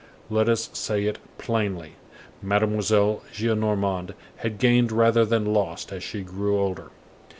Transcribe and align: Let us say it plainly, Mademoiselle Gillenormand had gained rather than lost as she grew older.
Let 0.31 0.49
us 0.49 0.71
say 0.73 1.05
it 1.05 1.19
plainly, 1.37 1.93
Mademoiselle 2.41 3.21
Gillenormand 3.33 4.15
had 4.37 4.57
gained 4.57 4.91
rather 4.91 5.25
than 5.25 5.53
lost 5.53 5.91
as 5.91 6.01
she 6.01 6.23
grew 6.23 6.59
older. 6.59 6.89